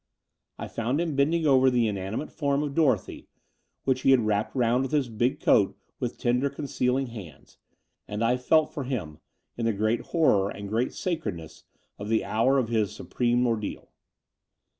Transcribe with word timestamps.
I 0.57 0.67
found 0.67 0.99
him 0.99 1.15
bending 1.15 1.45
over 1.45 1.69
the 1.69 1.87
inanimate 1.87 2.31
form 2.31 2.63
of 2.63 2.73
Dorothy, 2.73 3.27
which 3.83 4.01
he 4.01 4.09
had 4.09 4.21
wrapped 4.25 4.55
round 4.55 4.81
with 4.81 4.93
his 4.93 5.09
big 5.09 5.39
coat 5.39 5.77
with 5.99 6.17
tender, 6.17 6.49
concealing 6.49 7.05
hands: 7.05 7.59
and 8.07 8.23
I 8.23 8.37
felt 8.37 8.73
for 8.73 8.85
him 8.85 9.19
in 9.57 9.65
the 9.65 9.73
great 9.73 9.99
horror 10.01 10.49
and 10.49 10.67
great 10.67 10.91
sacredness 10.95 11.65
of 11.99 12.09
the 12.09 12.25
hour 12.25 12.57
of 12.57 12.69
his 12.69 12.91
supreme 12.95 13.45
ordeal. 13.45 13.91